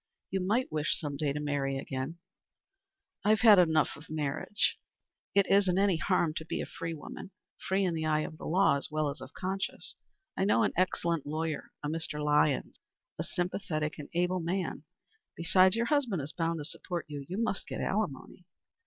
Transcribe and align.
You 0.31 0.39
might 0.39 0.71
wish 0.71 0.99
some 0.99 1.15
day 1.15 1.31
to 1.31 1.39
marry 1.39 1.77
again." 1.77 2.17
"I 3.23 3.29
have 3.29 3.41
had 3.41 3.59
enough 3.59 3.95
of 3.95 4.09
marriage." 4.09 4.79
"It 5.35 5.45
isn't 5.45 5.77
any 5.77 5.97
harm 5.97 6.33
to 6.37 6.43
be 6.47 6.59
a 6.59 6.65
free 6.65 6.95
woman 6.95 7.29
free 7.67 7.85
in 7.85 7.93
the 7.93 8.07
eye 8.07 8.21
of 8.21 8.39
the 8.39 8.47
law 8.47 8.77
as 8.77 8.89
well 8.89 9.09
as 9.09 9.21
of 9.21 9.31
conscience. 9.33 9.97
I 10.35 10.43
know 10.43 10.63
an 10.63 10.73
excellent 10.75 11.27
lawyer 11.27 11.69
a 11.83 11.87
Mr. 11.87 12.19
Lyons, 12.19 12.79
a 13.19 13.23
sympathetic 13.23 13.99
and 13.99 14.09
able 14.15 14.39
man. 14.39 14.85
Besides 15.37 15.75
your 15.75 15.85
husband 15.85 16.19
is 16.23 16.33
bound 16.33 16.57
to 16.57 16.65
support 16.65 17.05
you. 17.07 17.23
You 17.29 17.37
must 17.37 17.67
get 17.67 17.79
alimony." 17.79 18.45